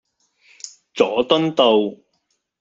[0.95, 1.95] 佐敦道